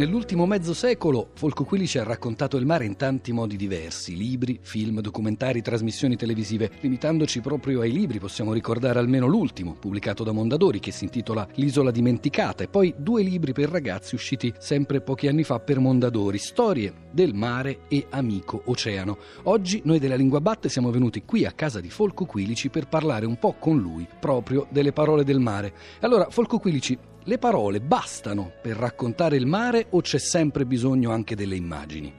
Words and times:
Nell'ultimo 0.00 0.46
mezzo 0.46 0.72
secolo 0.72 1.28
Folco 1.34 1.64
Quili 1.64 1.86
ci 1.86 1.98
ha 1.98 2.04
raccontato 2.04 2.56
il 2.56 2.64
mare 2.64 2.86
in 2.86 2.96
tanti 2.96 3.32
modi 3.32 3.56
diversi, 3.56 4.16
libri, 4.16 4.58
film, 4.62 5.02
documentari, 5.02 5.60
trasmissioni 5.60 6.16
televisive. 6.16 6.70
Limitandoci 6.80 7.42
proprio 7.42 7.82
ai 7.82 7.92
libri 7.92 8.18
possiamo 8.18 8.54
ricordare 8.54 8.98
almeno 8.98 9.26
l'ultimo, 9.26 9.74
pubblicato 9.74 10.24
da 10.24 10.32
Mondadori, 10.32 10.80
che 10.80 10.90
si 10.90 11.04
intitola 11.04 11.46
L'isola 11.56 11.90
dimenticata, 11.90 12.64
e 12.64 12.68
poi 12.68 12.94
due 12.96 13.22
libri 13.22 13.52
per 13.52 13.68
ragazzi 13.68 14.14
usciti 14.14 14.50
sempre 14.56 15.02
pochi 15.02 15.28
anni 15.28 15.42
fa 15.42 15.60
per 15.60 15.80
Mondadori, 15.80 16.38
Storie 16.38 16.94
del 17.12 17.34
mare 17.34 17.80
e 17.88 18.06
Amico 18.08 18.62
Oceano. 18.64 19.18
Oggi 19.42 19.82
noi 19.84 19.98
della 19.98 20.16
Lingua 20.16 20.40
Batte 20.40 20.70
siamo 20.70 20.90
venuti 20.90 21.24
qui 21.26 21.44
a 21.44 21.52
casa 21.52 21.78
di 21.78 21.90
Folco 21.90 22.24
Quilici 22.24 22.70
per 22.70 22.88
parlare 22.88 23.26
un 23.26 23.38
po' 23.38 23.56
con 23.58 23.78
lui 23.78 24.08
proprio 24.18 24.66
delle 24.70 24.94
parole 24.94 25.24
del 25.24 25.40
mare. 25.40 25.74
Allora, 26.00 26.30
Folco 26.30 26.58
Quilici, 26.58 26.96
le 27.24 27.38
parole 27.38 27.80
bastano 27.80 28.50
per 28.62 28.76
raccontare 28.76 29.36
il 29.36 29.46
mare 29.46 29.86
o 29.90 30.00
c'è 30.00 30.18
sempre 30.18 30.64
bisogno 30.64 31.10
anche 31.10 31.34
delle 31.34 31.54
immagini? 31.54 32.12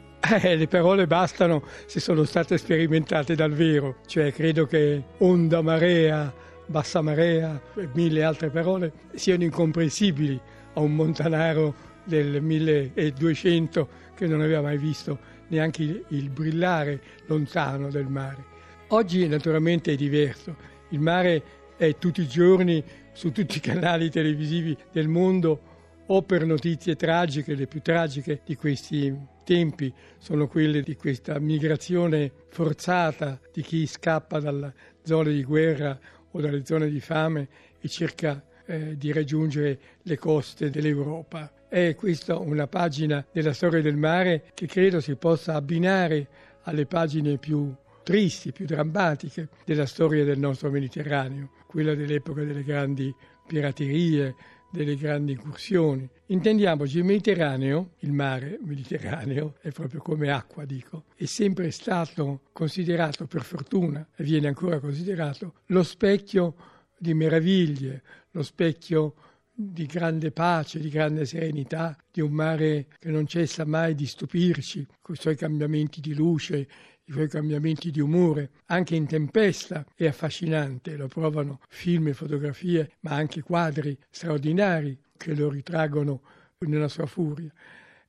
Eh, 0.43 0.55
le 0.55 0.67
parole 0.67 1.07
bastano 1.07 1.63
se 1.87 1.99
sono 1.99 2.23
state 2.23 2.57
sperimentate 2.59 3.33
dal 3.33 3.51
vero, 3.53 3.97
cioè 4.05 4.31
credo 4.31 4.67
che 4.67 5.03
onda, 5.17 5.61
marea, 5.61 6.31
bassa 6.67 7.01
marea 7.01 7.59
e 7.75 7.89
mille 7.93 8.23
altre 8.23 8.49
parole 8.49 8.93
siano 9.15 9.43
incomprensibili 9.43 10.39
a 10.73 10.79
un 10.79 10.93
montanaro 10.93 11.73
del 12.03 12.41
1200 12.41 13.87
che 14.15 14.27
non 14.27 14.41
aveva 14.41 14.61
mai 14.61 14.77
visto 14.77 15.17
neanche 15.47 15.81
il, 15.81 16.05
il 16.09 16.29
brillare 16.29 17.01
lontano 17.25 17.89
del 17.89 18.07
mare. 18.07 18.45
Oggi 18.89 19.27
naturalmente 19.27 19.93
è 19.93 19.95
diverso, 19.95 20.55
il 20.89 20.99
mare 20.99 21.43
è 21.77 21.97
tutti 21.97 22.21
i 22.21 22.27
giorni 22.27 22.83
su 23.13 23.31
tutti 23.31 23.57
i 23.57 23.61
canali 23.61 24.09
televisivi 24.09 24.75
del 24.91 25.07
mondo 25.07 25.69
o 26.07 26.21
per 26.23 26.45
notizie 26.45 26.95
tragiche, 26.95 27.55
le 27.55 27.67
più 27.67 27.81
tragiche 27.81 28.41
di 28.45 28.55
questi 28.55 29.15
tempi 29.43 29.93
sono 30.17 30.47
quelle 30.47 30.81
di 30.81 30.95
questa 30.95 31.39
migrazione 31.39 32.31
forzata 32.49 33.39
di 33.51 33.61
chi 33.61 33.85
scappa 33.85 34.39
dalle 34.39 34.73
zone 35.03 35.31
di 35.31 35.43
guerra 35.43 35.97
o 36.31 36.41
dalle 36.41 36.65
zone 36.65 36.89
di 36.89 36.99
fame 36.99 37.47
e 37.79 37.87
cerca 37.87 38.43
eh, 38.65 38.97
di 38.97 39.11
raggiungere 39.11 39.79
le 40.01 40.17
coste 40.17 40.69
dell'Europa. 40.69 41.51
È 41.67 41.95
questa 41.95 42.37
una 42.37 42.67
pagina 42.67 43.25
della 43.31 43.53
storia 43.53 43.81
del 43.81 43.95
mare 43.95 44.43
che 44.53 44.67
credo 44.67 44.99
si 44.99 45.15
possa 45.15 45.55
abbinare 45.55 46.27
alle 46.63 46.85
pagine 46.85 47.37
più 47.37 47.73
tristi, 48.03 48.51
più 48.51 48.65
drammatiche 48.65 49.47
della 49.65 49.85
storia 49.85 50.23
del 50.23 50.39
nostro 50.39 50.69
Mediterraneo, 50.69 51.51
quella 51.71 51.95
dell'epoca 51.95 52.43
delle 52.43 52.65
grandi 52.65 53.15
piraterie, 53.47 54.35
delle 54.69 54.97
grandi 54.97 55.31
incursioni. 55.31 56.07
Intendiamoci, 56.27 56.97
il 56.97 57.05
Mediterraneo, 57.05 57.91
il 57.99 58.11
mare 58.11 58.59
Mediterraneo, 58.61 59.55
è 59.61 59.71
proprio 59.71 60.01
come 60.01 60.29
acqua, 60.29 60.65
dico, 60.65 61.05
è 61.15 61.23
sempre 61.23 61.71
stato 61.71 62.41
considerato, 62.51 63.25
per 63.25 63.43
fortuna, 63.43 64.05
e 64.15 64.23
viene 64.25 64.49
ancora 64.49 64.79
considerato, 64.79 65.53
lo 65.67 65.83
specchio 65.83 66.55
di 66.97 67.13
meraviglie, 67.13 68.03
lo 68.31 68.43
specchio 68.43 69.15
di 69.53 69.85
grande 69.85 70.31
pace, 70.31 70.79
di 70.79 70.89
grande 70.89 71.25
serenità, 71.25 71.95
di 72.11 72.19
un 72.19 72.31
mare 72.31 72.87
che 72.99 73.09
non 73.09 73.25
cessa 73.27 73.65
mai 73.65 73.95
di 73.95 74.05
stupirci 74.05 74.85
con 75.01 75.15
i 75.15 75.17
suoi 75.17 75.37
cambiamenti 75.37 76.01
di 76.01 76.13
luce, 76.13 76.67
i 77.05 77.11
suoi 77.11 77.27
cambiamenti 77.27 77.91
di 77.91 77.99
umore, 77.99 78.51
anche 78.67 78.95
in 78.95 79.07
tempesta, 79.07 79.85
è 79.95 80.07
affascinante, 80.07 80.95
lo 80.95 81.07
provano 81.07 81.59
film 81.67 82.07
e 82.07 82.13
fotografie, 82.13 82.91
ma 83.01 83.11
anche 83.11 83.41
quadri 83.41 83.97
straordinari 84.09 84.97
che 85.17 85.35
lo 85.35 85.49
ritraggono 85.49 86.21
nella 86.59 86.87
sua 86.87 87.05
furia. 87.05 87.51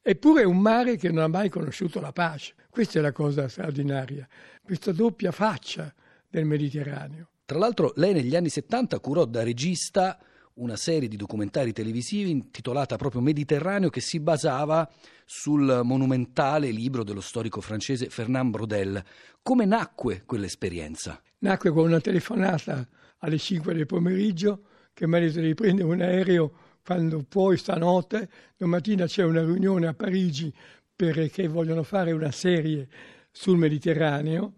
Eppure 0.03 0.43
è 0.43 0.45
un 0.45 0.59
mare 0.59 0.97
che 0.97 1.11
non 1.11 1.23
ha 1.23 1.29
mai 1.29 1.49
conosciuto 1.49 2.01
la 2.01 2.13
pace. 2.13 2.55
Questa 2.69 2.99
è 2.99 3.03
la 3.03 3.13
cosa 3.13 3.49
straordinaria, 3.49 4.29
questa 4.63 4.93
doppia 4.93 5.31
faccia 5.31 5.93
del 6.29 6.45
Mediterraneo. 6.45 7.29
Tra 7.45 7.59
l'altro 7.59 7.93
lei 7.97 8.13
negli 8.13 8.35
anni 8.35 8.49
70 8.49 8.99
curò 9.01 9.25
da 9.25 9.43
regista 9.43 10.19
una 10.55 10.77
serie 10.77 11.09
di 11.09 11.17
documentari 11.17 11.73
televisivi 11.73 12.31
intitolata 12.31 12.97
proprio 12.97 13.21
Mediterraneo 13.21 13.89
che 13.89 14.01
si 14.01 14.21
basava 14.21 14.89
sul 15.25 15.81
monumentale 15.83 16.71
libro 16.71 17.05
dello 17.05 17.21
storico 17.21 17.61
francese 17.61 18.11
Fernand 18.11 18.51
Braudel. 18.51 19.03
Come 19.43 19.65
nacque 19.65 20.23
quell'esperienza? 20.27 21.21
Nacque 21.39 21.71
con 21.71 21.85
una 21.85 22.01
telefonata 22.01 22.87
alle 23.19 23.39
5 23.39 23.75
del 23.75 23.87
pomeriggio 23.87 24.65
che 24.93 25.07
mi 25.07 25.17
ha 25.17 25.21
detto 25.21 25.41
di 25.41 25.55
prendere 25.55 25.89
un 25.89 26.01
aereo 26.01 26.53
quando 26.85 27.23
puoi 27.23 27.57
stanotte, 27.57 28.29
domattina 28.57 29.07
c'è 29.07 29.23
una 29.23 29.43
riunione 29.43 29.87
a 29.87 29.95
Parigi 29.95 30.53
perché 30.95 31.49
vogliono 31.49 31.83
fare 31.83 32.13
una 32.13 32.33
serie 32.33 32.89
sul 33.31 33.57
Mediterraneo 33.57 34.55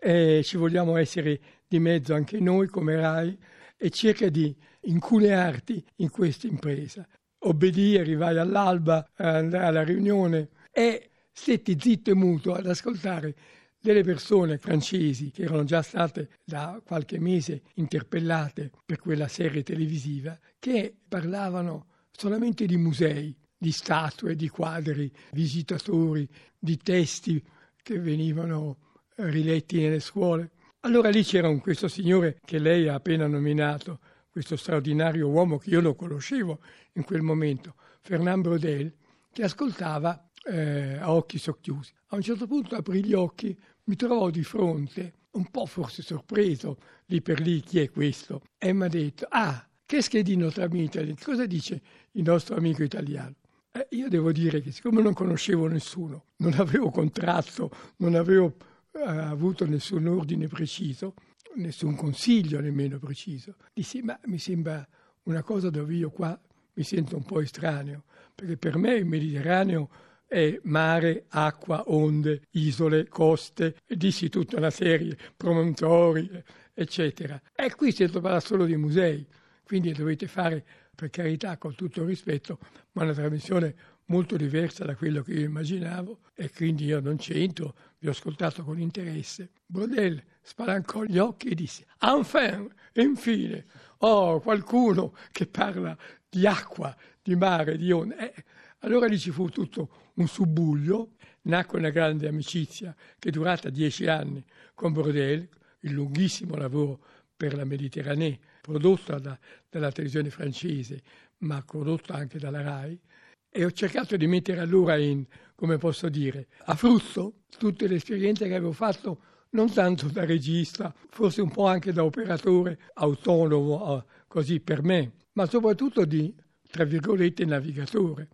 e 0.00 0.42
ci 0.44 0.56
vogliamo 0.56 0.96
essere 0.96 1.40
di 1.66 1.78
mezzo 1.78 2.14
anche 2.14 2.40
noi 2.40 2.68
come 2.68 2.96
RAI 2.96 3.38
e 3.78 3.90
cerca 3.90 4.28
di 4.28 4.54
incunearti 4.82 5.82
in 5.96 6.10
questa 6.10 6.48
impresa. 6.48 7.06
Obbedì, 7.40 7.96
arrivai 7.96 8.36
all'alba, 8.36 9.08
andai 9.14 9.64
alla 9.64 9.84
riunione 9.84 10.48
e 10.72 11.10
stetti 11.32 11.78
zitto 11.80 12.10
e 12.10 12.14
muto 12.14 12.52
ad 12.52 12.66
ascoltare 12.66 13.34
delle 13.80 14.02
persone 14.02 14.58
francesi 14.58 15.30
che 15.30 15.44
erano 15.44 15.62
già 15.62 15.82
state 15.82 16.30
da 16.44 16.82
qualche 16.84 17.20
mese 17.20 17.62
interpellate 17.74 18.72
per 18.84 18.98
quella 18.98 19.28
serie 19.28 19.62
televisiva 19.62 20.36
che 20.58 20.94
parlavano 21.08 21.86
solamente 22.10 22.66
di 22.66 22.76
musei, 22.76 23.36
di 23.56 23.70
statue, 23.70 24.34
di 24.34 24.48
quadri, 24.48 25.10
visitatori, 25.30 26.28
di 26.58 26.76
testi 26.76 27.40
che 27.80 28.00
venivano 28.00 28.78
riletti 29.16 29.80
nelle 29.80 30.00
scuole. 30.00 30.50
Allora 30.82 31.08
lì 31.08 31.24
c'era 31.24 31.48
un, 31.48 31.60
questo 31.60 31.88
signore 31.88 32.38
che 32.44 32.60
lei 32.60 32.86
ha 32.86 32.94
appena 32.94 33.26
nominato, 33.26 33.98
questo 34.30 34.56
straordinario 34.56 35.28
uomo 35.28 35.58
che 35.58 35.70
io 35.70 35.80
lo 35.80 35.96
conoscevo 35.96 36.60
in 36.92 37.02
quel 37.02 37.22
momento, 37.22 37.74
Fernand 38.00 38.42
Brodel, 38.42 38.94
che 39.32 39.42
ascoltava 39.42 40.30
eh, 40.44 40.96
a 40.96 41.12
occhi 41.12 41.38
socchiusi. 41.38 41.92
A 42.08 42.16
un 42.16 42.22
certo 42.22 42.46
punto 42.46 42.76
aprì 42.76 43.04
gli 43.04 43.12
occhi, 43.12 43.58
mi 43.84 43.96
trovò 43.96 44.30
di 44.30 44.44
fronte, 44.44 45.14
un 45.32 45.50
po' 45.50 45.66
forse 45.66 46.02
sorpreso, 46.02 46.78
lì 47.06 47.20
per 47.22 47.40
lì 47.40 47.60
chi 47.60 47.80
è 47.80 47.90
questo, 47.90 48.42
e 48.56 48.72
mi 48.72 48.84
ha 48.84 48.88
detto, 48.88 49.26
ah, 49.28 49.68
che 49.84 50.00
schedino 50.00 50.48
tra 50.50 50.68
italiani, 50.70 51.16
cosa 51.20 51.44
dice 51.44 51.82
il 52.12 52.22
nostro 52.22 52.54
amico 52.54 52.84
italiano? 52.84 53.34
Eh, 53.72 53.88
io 53.90 54.08
devo 54.08 54.30
dire 54.30 54.60
che 54.60 54.70
siccome 54.70 55.02
non 55.02 55.12
conoscevo 55.12 55.66
nessuno, 55.66 56.26
non 56.36 56.54
avevo 56.54 56.90
contratto, 56.90 57.68
non 57.96 58.14
avevo 58.14 58.54
eh, 58.92 59.00
avuto 59.00 59.66
nessun 59.66 60.06
ordine 60.06 60.46
preciso, 60.48 61.14
nessun 61.56 61.94
consiglio 61.94 62.60
nemmeno 62.60 62.98
preciso. 62.98 63.56
Dissi, 63.72 64.02
ma 64.02 64.18
mi 64.26 64.38
sembra 64.38 64.86
una 65.24 65.42
cosa 65.42 65.70
dove 65.70 65.94
io 65.94 66.10
qua 66.10 66.38
mi 66.74 66.84
sento 66.84 67.16
un 67.16 67.24
po' 67.24 67.40
estraneo, 67.40 68.04
perché 68.34 68.56
per 68.56 68.76
me 68.76 68.94
il 68.94 69.04
Mediterraneo 69.04 69.90
è 70.26 70.60
mare, 70.64 71.24
acqua, 71.28 71.82
onde, 71.86 72.42
isole, 72.50 73.08
coste, 73.08 73.76
dissi 73.86 74.28
tutta 74.28 74.58
una 74.58 74.70
serie, 74.70 75.16
promontori, 75.36 76.30
eccetera. 76.74 77.40
E 77.54 77.74
qui 77.74 77.92
si 77.92 78.06
parla 78.08 78.38
solo 78.38 78.64
di 78.64 78.76
musei, 78.76 79.26
quindi 79.64 79.92
dovete 79.92 80.28
fare, 80.28 80.64
per 80.94 81.10
carità, 81.10 81.56
con 81.56 81.74
tutto 81.74 82.02
il 82.02 82.08
rispetto, 82.08 82.58
ma 82.92 83.02
una 83.02 83.14
trasmissione 83.14 83.74
molto 84.08 84.36
diversa 84.36 84.84
da 84.84 84.94
quello 84.94 85.22
che 85.22 85.32
io 85.32 85.44
immaginavo 85.44 86.20
e 86.34 86.50
quindi 86.50 86.84
io 86.84 87.00
non 87.00 87.16
c'entro, 87.16 87.74
vi 87.98 88.08
ho 88.08 88.10
ascoltato 88.10 88.62
con 88.64 88.78
interesse. 88.78 89.50
Brodel 89.66 90.22
spalancò 90.42 91.04
gli 91.04 91.18
occhi 91.18 91.48
e 91.48 91.54
disse 91.54 91.86
Enfin, 92.00 92.68
infine, 92.94 93.64
oh, 93.98 94.40
qualcuno 94.40 95.14
che 95.30 95.46
parla 95.46 95.96
di 96.28 96.46
acqua, 96.46 96.94
di 97.22 97.36
mare, 97.36 97.76
di 97.76 97.90
onde. 97.90 98.34
Eh, 98.34 98.44
allora 98.80 99.06
lì 99.06 99.18
ci 99.18 99.30
fu 99.30 99.48
tutto 99.48 100.10
un 100.14 100.26
subbuglio, 100.26 101.14
nacque 101.42 101.78
una 101.78 101.90
grande 101.90 102.28
amicizia 102.28 102.94
che 103.18 103.28
è 103.28 103.32
durata 103.32 103.70
dieci 103.70 104.06
anni 104.06 104.44
con 104.74 104.92
Brodel, 104.92 105.48
il 105.80 105.92
lunghissimo 105.92 106.56
lavoro 106.56 107.00
per 107.36 107.54
la 107.54 107.64
Mediterranee, 107.64 108.38
prodotto 108.60 109.18
da, 109.18 109.38
dalla 109.68 109.92
televisione 109.92 110.30
francese, 110.30 111.02
ma 111.38 111.62
prodotto 111.62 112.12
anche 112.12 112.38
dalla 112.38 112.62
RAI, 112.62 113.00
e 113.50 113.64
ho 113.64 113.70
cercato 113.70 114.16
di 114.16 114.26
mettere 114.26 114.60
allora 114.60 114.96
in, 114.96 115.24
come 115.54 115.78
posso 115.78 116.08
dire, 116.08 116.48
a 116.66 116.74
frutto 116.74 117.42
tutte 117.58 117.86
le 117.86 117.96
esperienze 117.96 118.46
che 118.46 118.54
avevo 118.54 118.72
fatto 118.72 119.22
non 119.50 119.72
tanto 119.72 120.08
da 120.08 120.24
regista, 120.24 120.94
forse 121.08 121.40
un 121.40 121.50
po' 121.50 121.66
anche 121.66 121.92
da 121.92 122.04
operatore 122.04 122.78
autonomo, 122.94 124.04
così 124.26 124.60
per 124.60 124.82
me, 124.82 125.12
ma 125.32 125.46
soprattutto 125.46 126.04
di, 126.04 126.34
tra 126.70 126.84
virgolette, 126.84 127.44
navigatore. 127.44 128.28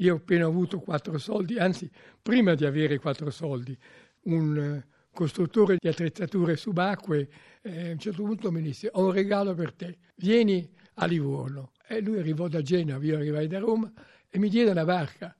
Io 0.00 0.14
ho 0.14 0.16
appena 0.16 0.46
avuto 0.46 0.80
quattro 0.80 1.16
soldi, 1.18 1.58
anzi, 1.58 1.90
prima 2.20 2.54
di 2.54 2.66
avere 2.66 2.98
quattro 2.98 3.30
soldi, 3.30 3.76
un 4.22 4.58
eh, 4.58 4.86
costruttore 5.10 5.76
di 5.80 5.88
attrezzature 5.88 6.56
subacquee 6.56 7.28
eh, 7.62 7.88
a 7.88 7.92
un 7.92 7.98
certo 7.98 8.22
punto 8.22 8.52
mi 8.52 8.60
disse 8.60 8.90
ho 8.92 9.06
un 9.06 9.12
regalo 9.12 9.54
per 9.54 9.72
te, 9.72 9.98
vieni 10.16 10.68
a 10.94 11.06
Livorno. 11.06 11.72
E 11.88 12.00
lui 12.00 12.18
arrivò 12.18 12.48
da 12.48 12.60
Genova, 12.60 13.02
io 13.04 13.16
arrivai 13.16 13.46
da 13.46 13.58
Roma 13.58 13.90
e 14.36 14.38
mi 14.38 14.50
diede 14.50 14.70
una 14.70 14.84
barca. 14.84 15.34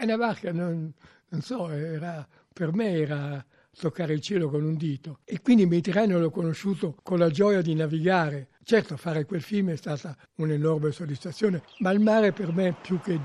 una 0.00 0.16
barca, 0.16 0.50
non, 0.50 0.90
non 1.28 1.42
so, 1.42 1.68
era, 1.68 2.26
per 2.50 2.72
me 2.72 2.92
era 2.92 3.44
toccare 3.78 4.14
il 4.14 4.22
cielo 4.22 4.48
con 4.48 4.64
un 4.64 4.76
dito. 4.76 5.18
E 5.24 5.42
quindi 5.42 5.64
il 5.64 5.68
Mediterraneo 5.68 6.18
l'ho 6.18 6.30
conosciuto 6.30 6.96
con 7.02 7.18
la 7.18 7.28
gioia 7.28 7.60
di 7.60 7.74
navigare. 7.74 8.48
Certo, 8.62 8.96
fare 8.96 9.26
quel 9.26 9.42
film 9.42 9.68
è 9.72 9.76
stata 9.76 10.16
un'enorme 10.36 10.90
soddisfazione, 10.90 11.64
ma 11.80 11.90
il 11.90 12.00
mare 12.00 12.32
per 12.32 12.50
me 12.50 12.68
è 12.68 12.74
più 12.80 12.98
che 12.98 13.20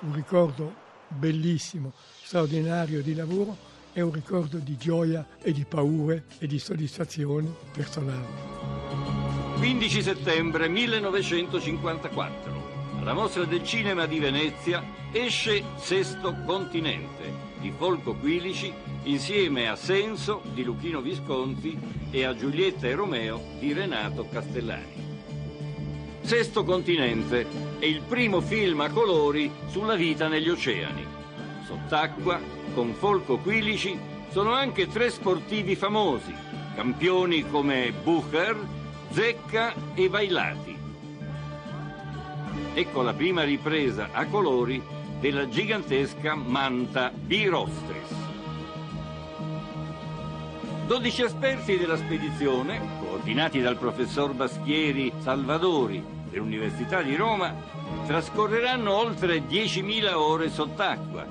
un 0.00 0.14
ricordo 0.14 0.72
bellissimo, 1.08 1.92
straordinario 2.22 3.02
di 3.02 3.16
lavoro, 3.16 3.56
è 3.92 4.00
un 4.00 4.12
ricordo 4.12 4.58
di 4.58 4.76
gioia 4.76 5.26
e 5.42 5.50
di 5.50 5.64
paure 5.64 6.26
e 6.38 6.46
di 6.46 6.60
soddisfazioni 6.60 7.52
personali. 7.72 8.26
15 9.58 10.02
settembre 10.02 10.68
1954. 10.68 12.65
Alla 13.06 13.14
Mostra 13.14 13.44
del 13.44 13.62
Cinema 13.62 14.04
di 14.06 14.18
Venezia 14.18 14.84
esce 15.12 15.62
Sesto 15.76 16.34
Continente 16.44 17.32
di 17.60 17.70
Folco 17.70 18.16
Quilici 18.16 18.74
insieme 19.04 19.68
a 19.68 19.76
Senso 19.76 20.42
di 20.52 20.64
Luchino 20.64 21.00
Visconti 21.00 21.78
e 22.10 22.24
a 22.24 22.34
Giulietta 22.34 22.88
e 22.88 22.96
Romeo 22.96 23.40
di 23.60 23.72
Renato 23.72 24.26
Castellani. 24.28 25.20
Sesto 26.22 26.64
Continente 26.64 27.46
è 27.78 27.84
il 27.84 28.00
primo 28.00 28.40
film 28.40 28.80
a 28.80 28.90
colori 28.90 29.52
sulla 29.68 29.94
vita 29.94 30.26
negli 30.26 30.48
oceani. 30.48 31.06
Sott'acqua, 31.64 32.40
con 32.74 32.92
Folco 32.92 33.38
Quilici, 33.38 33.96
sono 34.30 34.50
anche 34.50 34.88
tre 34.88 35.10
sportivi 35.10 35.76
famosi, 35.76 36.34
campioni 36.74 37.48
come 37.48 37.92
Bucher, 38.02 38.58
Zecca 39.10 39.72
e 39.94 40.08
Vailati. 40.08 40.75
Ecco 42.78 43.00
la 43.00 43.14
prima 43.14 43.42
ripresa 43.42 44.10
a 44.12 44.26
colori 44.26 44.82
della 45.18 45.48
gigantesca 45.48 46.34
manta 46.34 47.10
Birostris. 47.10 48.14
12 50.86 51.22
esperti 51.22 51.78
della 51.78 51.96
spedizione, 51.96 52.78
coordinati 53.00 53.62
dal 53.62 53.78
professor 53.78 54.34
Baschieri 54.34 55.10
Salvadori 55.20 56.04
dell'Università 56.28 57.00
di 57.00 57.16
Roma, 57.16 57.54
trascorreranno 58.06 58.92
oltre 58.92 59.38
10.000 59.38 60.12
ore 60.12 60.50
sott'acqua 60.50 61.26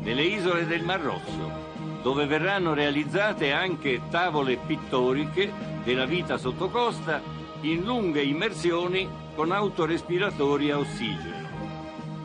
nelle 0.00 0.22
isole 0.22 0.66
del 0.66 0.84
Mar 0.84 1.00
Rosso, 1.00 1.50
dove 2.02 2.26
verranno 2.26 2.74
realizzate 2.74 3.52
anche 3.52 4.02
tavole 4.10 4.58
pittoriche 4.58 5.50
della 5.82 6.04
vita 6.04 6.36
sottocosta 6.36 7.22
in 7.62 7.82
lunghe 7.84 8.22
immersioni 8.22 9.08
con 9.34 9.52
autorespiratori 9.52 10.70
a 10.70 10.78
ossigeno. 10.78 11.48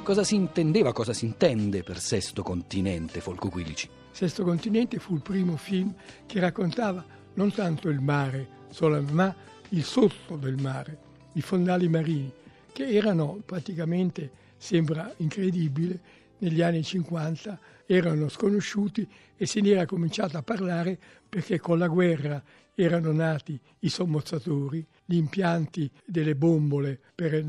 Cosa 0.03 0.23
si 0.23 0.35
intendeva, 0.35 0.93
cosa 0.93 1.13
si 1.13 1.25
intende 1.25 1.83
per 1.83 1.99
Sesto 1.99 2.41
Continente, 2.41 3.19
Folco 3.19 3.49
Quilici? 3.49 3.89
Sesto 4.11 4.43
Continente 4.43 4.99
fu 4.99 5.15
il 5.15 5.21
primo 5.21 5.57
film 5.57 5.93
che 6.25 6.39
raccontava 6.39 7.03
non 7.33 7.51
tanto 7.51 7.89
il 7.89 7.99
mare, 7.99 8.47
solo, 8.69 9.01
ma 9.11 9.35
il 9.69 9.83
sotto 9.83 10.37
del 10.37 10.61
mare, 10.61 10.97
i 11.33 11.41
fondali 11.41 11.89
marini, 11.89 12.31
che 12.71 12.87
erano 12.87 13.41
praticamente, 13.45 14.31
sembra 14.55 15.11
incredibile, 15.17 15.99
negli 16.37 16.61
anni 16.61 16.83
50 16.83 17.59
erano 17.85 18.29
sconosciuti 18.29 19.07
e 19.35 19.45
se 19.45 19.61
ne 19.61 19.69
era 19.69 19.85
cominciato 19.85 20.37
a 20.37 20.43
parlare 20.43 20.97
perché 21.27 21.59
con 21.59 21.77
la 21.77 21.87
guerra 21.87 22.41
erano 22.75 23.11
nati 23.11 23.59
i 23.79 23.89
sommozzatori, 23.89 24.85
gli 25.05 25.15
impianti 25.15 25.89
delle 26.05 26.35
bombole 26.35 26.99
per 27.15 27.43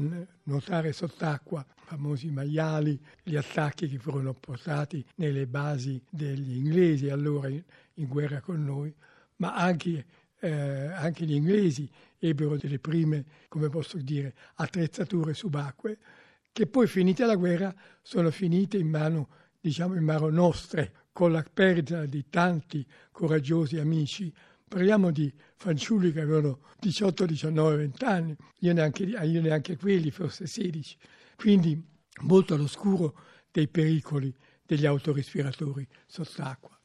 nuotare 0.45 0.93
sott'acqua, 0.93 1.67
famosi 1.75 2.31
maiali, 2.31 2.99
gli 3.23 3.37
attacchi 3.37 3.89
che 3.89 3.99
furono 3.99 4.33
portati 4.33 5.05
nelle 5.17 5.47
basi 5.47 6.01
degli 6.09 6.57
inglesi 6.57 7.09
allora 7.09 7.49
in, 7.49 7.63
in 7.95 8.07
guerra 8.07 8.41
con 8.41 8.65
noi, 8.65 8.95
ma 9.37 9.55
anche, 9.55 10.05
eh, 10.39 10.51
anche 10.51 11.25
gli 11.25 11.35
inglesi 11.35 11.91
ebbero 12.19 12.57
delle 12.57 12.79
prime, 12.79 13.25
come 13.49 13.69
posso 13.69 13.99
dire, 13.99 14.35
attrezzature 14.55 15.35
subacquee 15.35 15.99
che 16.57 16.67
poi 16.67 16.87
finita 16.87 17.27
la 17.27 17.35
guerra 17.35 17.75
sono 18.01 18.31
finite 18.31 18.79
in 18.79 18.89
mano, 18.89 19.29
diciamo, 19.61 19.95
in 19.95 20.03
mano 20.03 20.31
nostre, 20.31 21.05
con 21.13 21.31
la 21.31 21.45
perdita 21.53 22.07
di 22.07 22.31
tanti 22.31 22.83
coraggiosi 23.11 23.79
amici. 23.79 24.33
Parliamo 24.69 25.13
di 25.13 25.33
fanciulli 25.55 26.11
che 26.11 26.23
avevano 26.23 26.59
18, 26.81 27.25
19, 27.25 27.77
20 27.77 28.05
anni, 28.05 28.37
io 28.61 28.73
neanche, 28.73 29.05
io 29.05 29.41
neanche 29.41 29.77
quelli, 29.77 30.11
forse 30.11 30.49
16. 30.49 30.99
Quindi 31.37 31.81
molto 32.23 32.55
all'oscuro 32.55 33.17
dei 33.53 33.69
pericoli 33.69 34.35
degli 34.65 34.85
autorespiratori 34.85 35.87
sott'acqua. 36.07 36.77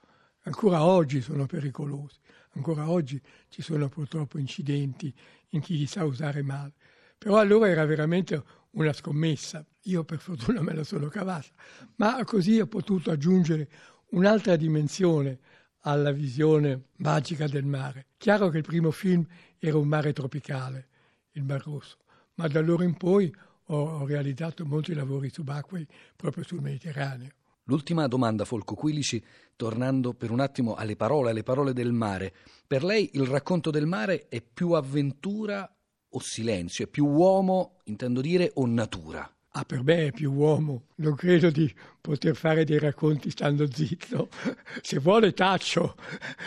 Ancora 0.43 0.85
oggi 0.85 1.21
sono 1.21 1.47
pericolosi, 1.47 2.19
ancora 2.51 2.87
oggi 2.87 3.19
ci 3.49 3.63
sono 3.63 3.89
purtroppo 3.89 4.37
incidenti 4.37 5.11
in 5.49 5.61
chi 5.61 5.75
li 5.75 5.87
sa 5.87 6.05
usare 6.05 6.43
male. 6.43 6.73
Però 7.17 7.39
allora 7.39 7.67
era 7.67 7.85
veramente 7.85 8.43
una 8.71 8.93
scommessa. 8.93 9.65
Io 9.85 10.03
per 10.03 10.19
fortuna 10.19 10.61
me 10.61 10.75
la 10.75 10.83
sono 10.83 11.07
cavata, 11.07 11.49
ma 11.95 12.23
così 12.25 12.59
ho 12.59 12.67
potuto 12.67 13.09
aggiungere 13.09 13.67
un'altra 14.11 14.55
dimensione 14.55 15.39
alla 15.81 16.11
visione 16.11 16.87
magica 16.97 17.47
del 17.47 17.65
mare. 17.65 18.07
Chiaro 18.17 18.49
che 18.49 18.57
il 18.57 18.63
primo 18.63 18.91
film 18.91 19.25
era 19.57 19.77
un 19.77 19.87
mare 19.87 20.13
tropicale, 20.13 20.87
il 21.31 21.43
Mar 21.43 21.63
Rosso, 21.63 21.97
ma 22.35 22.47
da 22.47 22.59
allora 22.59 22.83
in 22.83 22.95
poi 22.95 23.33
ho 23.65 24.05
realizzato 24.05 24.65
molti 24.65 24.93
lavori 24.93 25.29
subacquei 25.29 25.87
proprio 26.15 26.43
sul 26.43 26.61
Mediterraneo. 26.61 27.29
L'ultima 27.65 28.07
domanda, 28.07 28.43
Folco 28.43 28.75
Quilici, 28.75 29.23
tornando 29.55 30.13
per 30.13 30.31
un 30.31 30.39
attimo 30.39 30.75
alle 30.75 30.95
parole, 30.95 31.29
alle 31.29 31.43
parole 31.43 31.73
del 31.73 31.93
mare. 31.93 32.33
Per 32.67 32.83
lei 32.83 33.11
il 33.13 33.25
racconto 33.25 33.69
del 33.69 33.85
mare 33.85 34.27
è 34.27 34.41
più 34.41 34.71
avventura 34.71 35.71
o 36.09 36.19
silenzio? 36.19 36.85
È 36.85 36.87
più 36.87 37.05
uomo, 37.05 37.77
intendo 37.85 38.19
dire, 38.19 38.51
o 38.55 38.65
natura? 38.65 39.31
Ah, 39.53 39.65
per 39.65 39.83
me 39.83 40.07
è 40.07 40.11
più 40.11 40.31
uomo. 40.31 40.87
Non 40.95 41.15
credo 41.15 41.49
di 41.49 41.73
poter 41.99 42.35
fare 42.35 42.63
dei 42.63 42.79
racconti 42.79 43.29
stando 43.29 43.69
zitto. 43.69 44.29
Se 44.81 44.99
vuole 44.99 45.33
taccio, 45.33 45.95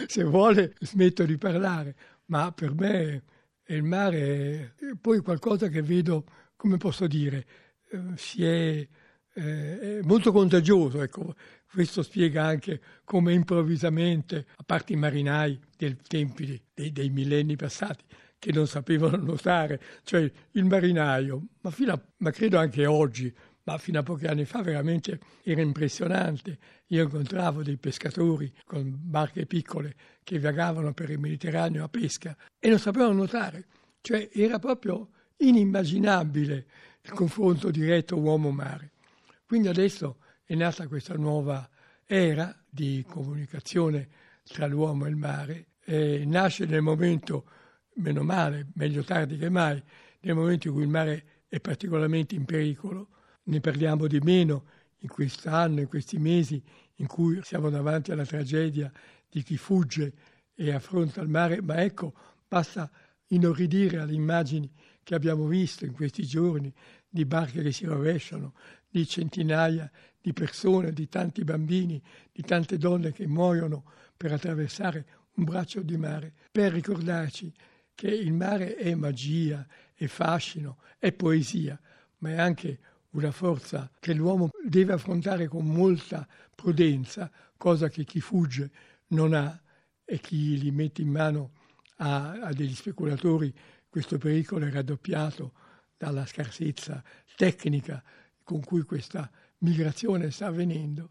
se 0.06 0.24
vuole 0.24 0.74
smetto 0.80 1.24
di 1.24 1.36
parlare. 1.36 1.94
Ma 2.26 2.50
per 2.52 2.74
me 2.74 3.22
il 3.66 3.82
mare 3.82 4.74
è 4.78 4.96
poi 4.98 5.20
qualcosa 5.20 5.68
che 5.68 5.82
vedo, 5.82 6.24
come 6.56 6.78
posso 6.78 7.06
dire, 7.06 7.46
eh, 7.90 8.00
si 8.16 8.42
è, 8.42 8.88
eh, 9.34 9.98
è 9.98 10.00
molto 10.02 10.32
contagioso. 10.32 11.02
Ecco. 11.02 11.34
Questo 11.70 12.02
spiega 12.02 12.44
anche 12.44 12.80
come 13.04 13.32
improvvisamente, 13.32 14.46
a 14.56 14.62
parte 14.64 14.92
i 14.92 14.96
marinai 14.96 15.58
dei 15.76 15.96
tempi 16.06 16.62
dei, 16.72 16.92
dei 16.92 17.10
millenni 17.10 17.56
passati, 17.56 18.04
che 18.44 18.52
non 18.52 18.66
sapevano 18.66 19.16
nuotare, 19.16 19.80
cioè 20.02 20.30
il 20.50 20.64
marinaio, 20.66 21.46
ma, 21.62 21.72
a, 21.88 22.00
ma 22.18 22.30
credo 22.30 22.58
anche 22.58 22.84
oggi, 22.84 23.34
ma 23.62 23.78
fino 23.78 24.00
a 24.00 24.02
pochi 24.02 24.26
anni 24.26 24.44
fa 24.44 24.60
veramente 24.60 25.18
era 25.42 25.62
impressionante. 25.62 26.58
Io 26.88 27.04
incontravo 27.04 27.62
dei 27.62 27.78
pescatori 27.78 28.52
con 28.66 28.94
barche 28.94 29.46
piccole 29.46 29.94
che 30.22 30.38
vagavano 30.38 30.92
per 30.92 31.08
il 31.08 31.18
Mediterraneo 31.18 31.84
a 31.84 31.88
pesca 31.88 32.36
e 32.58 32.68
non 32.68 32.78
sapevano 32.78 33.14
nuotare, 33.14 33.64
cioè 34.02 34.28
era 34.34 34.58
proprio 34.58 35.08
inimmaginabile 35.38 36.66
il 37.00 37.12
confronto 37.12 37.70
diretto 37.70 38.18
uomo-mare. 38.18 38.90
Quindi 39.46 39.68
adesso 39.68 40.18
è 40.44 40.54
nata 40.54 40.86
questa 40.86 41.14
nuova 41.14 41.66
era 42.04 42.54
di 42.68 43.02
comunicazione 43.08 44.06
tra 44.42 44.66
l'uomo 44.66 45.06
e 45.06 45.08
il 45.08 45.16
mare, 45.16 45.68
e 45.82 46.24
nasce 46.26 46.66
nel 46.66 46.82
momento 46.82 47.46
meno 47.96 48.22
male, 48.22 48.66
meglio 48.74 49.02
tardi 49.02 49.36
che 49.36 49.48
mai, 49.48 49.82
nel 50.20 50.34
momento 50.34 50.68
in 50.68 50.74
cui 50.74 50.82
il 50.82 50.88
mare 50.88 51.24
è 51.48 51.60
particolarmente 51.60 52.34
in 52.34 52.44
pericolo. 52.44 53.08
Ne 53.44 53.60
parliamo 53.60 54.06
di 54.06 54.20
meno 54.20 54.64
in 54.98 55.08
quest'anno, 55.08 55.80
in 55.80 55.88
questi 55.88 56.18
mesi 56.18 56.62
in 56.96 57.06
cui 57.06 57.40
siamo 57.42 57.70
davanti 57.70 58.10
alla 58.12 58.24
tragedia 58.24 58.90
di 59.28 59.42
chi 59.42 59.56
fugge 59.56 60.12
e 60.54 60.72
affronta 60.72 61.20
il 61.20 61.28
mare, 61.28 61.60
ma 61.60 61.82
ecco, 61.82 62.14
basta 62.48 62.90
inorridire 63.28 63.98
alle 63.98 64.14
immagini 64.14 64.70
che 65.02 65.14
abbiamo 65.14 65.46
visto 65.46 65.84
in 65.84 65.92
questi 65.92 66.24
giorni 66.24 66.72
di 67.08 67.24
barche 67.24 67.62
che 67.62 67.72
si 67.72 67.84
rovesciano, 67.84 68.54
di 68.88 69.06
centinaia 69.06 69.90
di 70.20 70.32
persone, 70.32 70.92
di 70.92 71.06
tanti 71.08 71.44
bambini, 71.44 72.02
di 72.32 72.42
tante 72.42 72.78
donne 72.78 73.12
che 73.12 73.26
muoiono 73.26 73.84
per 74.16 74.32
attraversare 74.32 75.06
un 75.34 75.44
braccio 75.44 75.82
di 75.82 75.98
mare, 75.98 76.32
per 76.50 76.72
ricordarci 76.72 77.52
che 77.94 78.08
il 78.08 78.32
mare 78.32 78.76
è 78.76 78.94
magia, 78.94 79.66
è 79.94 80.06
fascino, 80.06 80.78
è 80.98 81.12
poesia, 81.12 81.78
ma 82.18 82.30
è 82.30 82.38
anche 82.38 82.78
una 83.10 83.30
forza 83.30 83.90
che 84.00 84.12
l'uomo 84.12 84.50
deve 84.64 84.92
affrontare 84.92 85.46
con 85.46 85.66
molta 85.66 86.26
prudenza, 86.54 87.30
cosa 87.56 87.88
che 87.88 88.04
chi 88.04 88.20
fugge 88.20 88.70
non 89.08 89.34
ha 89.34 89.60
e 90.04 90.18
chi 90.18 90.58
li 90.58 90.70
mette 90.70 91.02
in 91.02 91.10
mano 91.10 91.52
a, 91.96 92.32
a 92.32 92.52
degli 92.52 92.74
speculatori. 92.74 93.52
Questo 93.88 94.18
pericolo 94.18 94.66
è 94.66 94.70
raddoppiato 94.70 95.52
dalla 95.96 96.26
scarsezza 96.26 97.02
tecnica 97.36 98.02
con 98.42 98.62
cui 98.62 98.82
questa 98.82 99.30
migrazione 99.58 100.30
sta 100.30 100.46
avvenendo, 100.46 101.10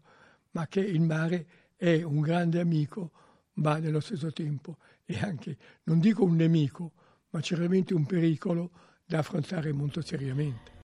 ma 0.52 0.66
che 0.66 0.80
il 0.80 1.00
mare 1.00 1.46
è 1.76 2.02
un 2.02 2.20
grande 2.20 2.60
amico, 2.60 3.10
ma 3.54 3.78
nello 3.78 4.00
stesso 4.00 4.32
tempo 4.32 4.78
è 5.04 5.18
anche, 5.22 5.56
non 5.84 6.00
dico 6.00 6.24
un 6.24 6.36
nemico, 6.36 6.92
ma 7.30 7.40
certamente 7.40 7.94
un 7.94 8.06
pericolo 8.06 8.70
da 9.04 9.18
affrontare 9.18 9.72
molto 9.72 10.00
seriamente. 10.00 10.72